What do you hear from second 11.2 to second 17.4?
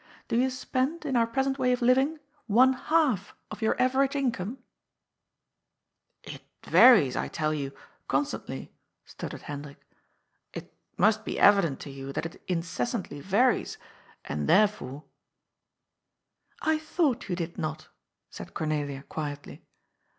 be evident to you that it incessantly varies. And therefore ""I thought you